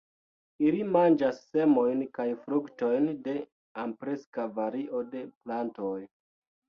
[0.67, 3.35] Ili manĝas semojn kaj fruktojn de
[3.85, 5.97] ampleksa vario de plantoj.